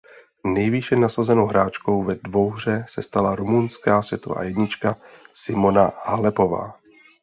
Nejvýše 0.45 0.95
nasazenou 0.95 1.45
hráčkou 1.45 2.03
ve 2.03 2.15
dvouhře 2.15 2.85
se 2.89 3.01
stala 3.03 3.35
rumunská 3.35 4.01
světová 4.01 4.43
jednička 4.43 4.95
Simona 5.33 5.91
Halepová. 6.05 6.73